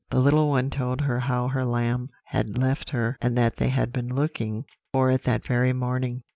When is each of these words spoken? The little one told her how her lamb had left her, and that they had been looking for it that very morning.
The 0.09 0.17
little 0.19 0.49
one 0.49 0.71
told 0.71 1.01
her 1.01 1.19
how 1.19 1.49
her 1.49 1.63
lamb 1.63 2.09
had 2.25 2.57
left 2.57 2.89
her, 2.89 3.17
and 3.21 3.37
that 3.37 3.57
they 3.57 3.69
had 3.69 3.93
been 3.93 4.07
looking 4.15 4.65
for 4.91 5.11
it 5.11 5.25
that 5.25 5.45
very 5.45 5.73
morning. 5.73 6.23